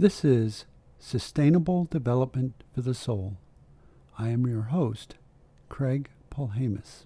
[0.00, 0.64] This is
[0.98, 3.36] Sustainable Development for the Soul.
[4.16, 5.16] I am your host,
[5.68, 7.04] Craig Polhamus.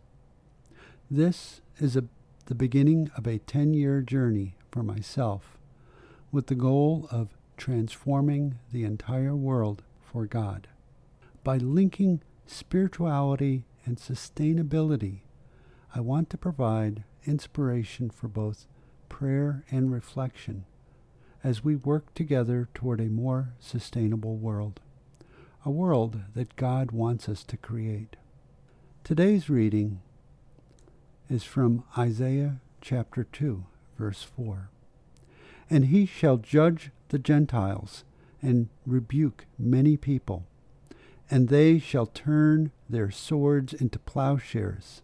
[1.10, 2.04] This is a,
[2.46, 5.58] the beginning of a 10 year journey for myself
[6.30, 10.68] with the goal of transforming the entire world for God.
[11.42, 15.22] By linking spirituality and sustainability,
[15.96, 18.68] I want to provide inspiration for both
[19.08, 20.66] prayer and reflection
[21.44, 24.80] as we work together toward a more sustainable world,
[25.64, 28.16] a world that God wants us to create.
[29.04, 30.00] Today's reading
[31.28, 33.62] is from Isaiah chapter 2,
[33.98, 34.70] verse 4.
[35.68, 38.04] And he shall judge the Gentiles
[38.40, 40.46] and rebuke many people,
[41.30, 45.02] and they shall turn their swords into plowshares,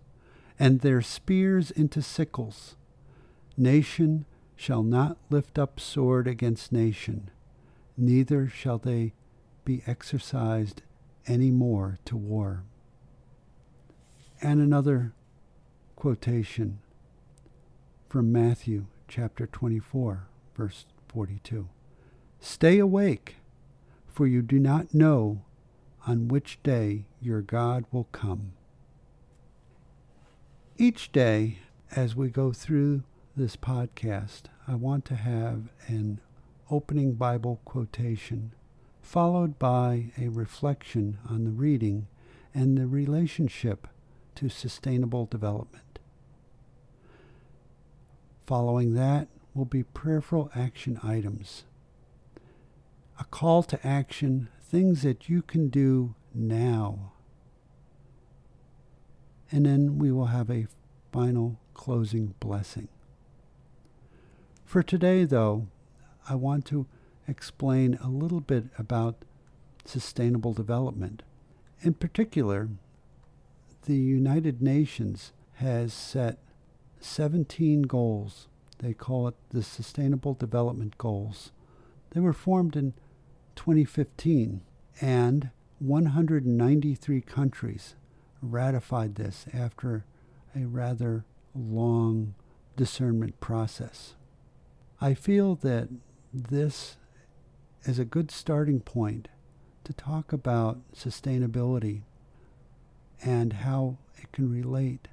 [0.59, 2.77] and their spears into sickles.
[3.59, 4.25] Nation
[4.61, 7.31] shall not lift up sword against nation,
[7.97, 9.11] neither shall they
[9.65, 10.83] be exercised
[11.27, 12.63] any more to war.
[14.43, 15.15] And another
[15.97, 16.81] quotation
[18.07, 21.67] from Matthew chapter 24, verse 42.
[22.39, 23.37] Stay awake,
[24.09, 25.41] for you do not know
[26.07, 28.53] on which day your God will come.
[30.77, 31.61] Each day,
[31.97, 33.05] as we go through
[33.41, 36.21] this podcast, I want to have an
[36.71, 38.53] opening Bible quotation,
[39.01, 42.07] followed by a reflection on the reading
[42.53, 43.87] and the relationship
[44.35, 46.01] to sustainable development.
[48.47, 51.65] Following that will be prayerful action items.
[53.19, 57.13] A call to action, things that you can do now.
[59.51, 60.67] And then we will have a
[61.11, 62.89] final closing blessing.
[64.71, 65.67] For today, though,
[66.29, 66.87] I want to
[67.27, 69.25] explain a little bit about
[69.85, 71.25] sustainable development.
[71.81, 72.69] In particular,
[73.87, 76.39] the United Nations has set
[77.01, 78.47] 17 goals.
[78.79, 81.51] They call it the Sustainable Development Goals.
[82.11, 82.95] They were formed in
[83.57, 84.61] 2015,
[85.01, 87.97] and 193 countries
[88.41, 90.05] ratified this after
[90.55, 91.25] a rather
[91.57, 92.37] long
[92.77, 94.15] discernment process.
[95.03, 95.89] I feel that
[96.31, 96.99] this
[97.85, 99.29] is a good starting point
[99.85, 102.03] to talk about sustainability
[103.25, 105.09] and how it can relate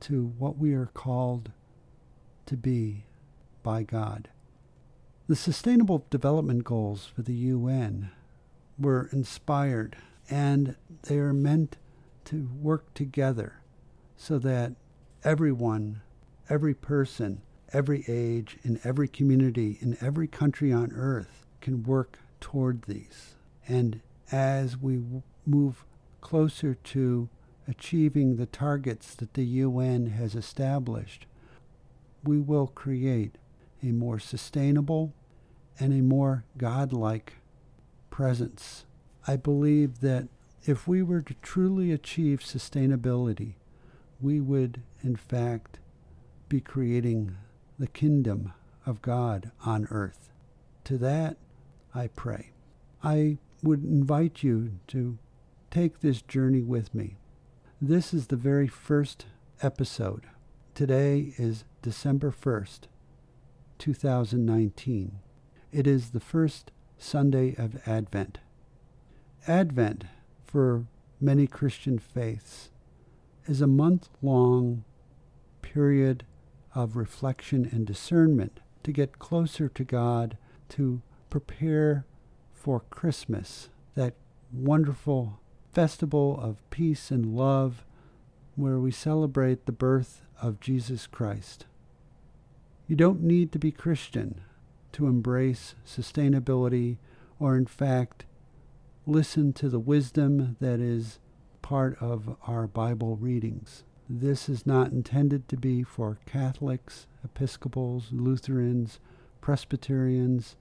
[0.00, 1.52] to what we are called
[2.46, 3.04] to be
[3.62, 4.30] by God.
[5.28, 8.12] The Sustainable Development Goals for the UN
[8.78, 9.96] were inspired
[10.30, 11.76] and they are meant
[12.24, 13.60] to work together
[14.16, 14.72] so that
[15.24, 16.00] everyone,
[16.48, 22.82] every person, every age, in every community, in every country on earth can work toward
[22.82, 23.34] these.
[23.68, 24.00] And
[24.30, 25.84] as we w- move
[26.20, 27.28] closer to
[27.68, 31.26] achieving the targets that the UN has established,
[32.22, 33.36] we will create
[33.82, 35.12] a more sustainable
[35.78, 37.34] and a more godlike
[38.10, 38.84] presence.
[39.26, 40.28] I believe that
[40.64, 43.54] if we were to truly achieve sustainability,
[44.20, 45.78] we would, in fact,
[46.48, 47.36] be creating
[47.78, 48.52] the kingdom
[48.84, 50.32] of God on earth.
[50.84, 51.36] To that
[51.94, 52.52] I pray.
[53.02, 55.18] I would invite you to
[55.70, 57.16] take this journey with me.
[57.80, 59.26] This is the very first
[59.62, 60.26] episode.
[60.74, 62.82] Today is December 1st,
[63.78, 65.18] 2019.
[65.72, 68.38] It is the first Sunday of Advent.
[69.46, 70.04] Advent,
[70.46, 70.86] for
[71.20, 72.70] many Christian faiths,
[73.46, 74.84] is a month long
[75.62, 76.24] period
[76.76, 80.36] of reflection and discernment to get closer to God,
[80.68, 81.00] to
[81.30, 82.04] prepare
[82.52, 84.14] for Christmas, that
[84.52, 85.40] wonderful
[85.72, 87.84] festival of peace and love
[88.56, 91.64] where we celebrate the birth of Jesus Christ.
[92.86, 94.42] You don't need to be Christian
[94.92, 96.98] to embrace sustainability
[97.40, 98.26] or, in fact,
[99.06, 101.18] listen to the wisdom that is
[101.62, 103.82] part of our Bible readings.
[104.08, 109.00] This is not intended to be for Catholics, Episcopals, Lutherans,
[109.40, 110.54] Presbyterians,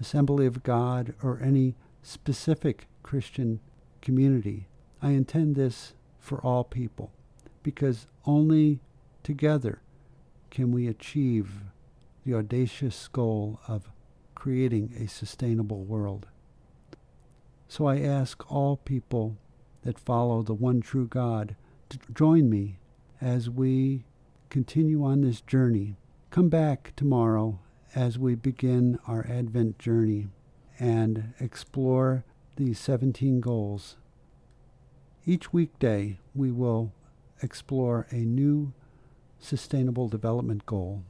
[0.00, 3.60] Assembly of God, or any specific Christian
[4.02, 4.66] community.
[5.00, 7.12] I intend this for all people
[7.62, 8.80] because only
[9.22, 9.80] together
[10.50, 11.62] can we achieve
[12.24, 13.90] the audacious goal of
[14.34, 16.26] creating a sustainable world.
[17.68, 19.36] So I ask all people
[19.82, 21.54] that follow the one true God
[21.90, 22.78] to join me
[23.20, 24.04] as we
[24.50, 25.96] continue on this journey.
[26.30, 27.58] Come back tomorrow
[27.94, 30.28] as we begin our Advent journey
[30.78, 32.24] and explore
[32.56, 33.96] these 17 goals.
[35.24, 36.92] Each weekday, we will
[37.42, 38.72] explore a new
[39.38, 41.02] sustainable development goal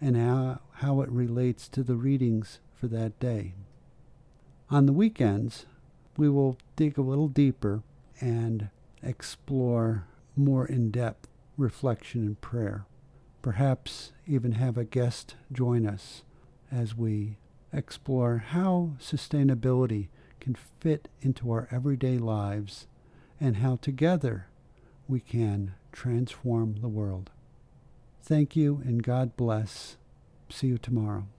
[0.00, 3.54] and how, how it relates to the readings for that day.
[4.70, 5.66] On the weekends,
[6.16, 7.82] we will dig a little deeper
[8.20, 8.68] and
[9.02, 10.06] explore
[10.36, 11.29] more in depth
[11.60, 12.86] reflection and prayer.
[13.42, 16.22] Perhaps even have a guest join us
[16.72, 17.36] as we
[17.72, 20.08] explore how sustainability
[20.40, 22.86] can fit into our everyday lives
[23.40, 24.46] and how together
[25.06, 27.30] we can transform the world.
[28.22, 29.96] Thank you and God bless.
[30.48, 31.26] See you tomorrow.